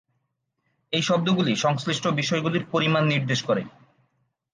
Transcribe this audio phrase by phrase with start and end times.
[0.93, 3.63] এই শব্দগুলি সংশ্লিষ্ট বিষয়গুলির পরিমাণ নির্দেশ করে।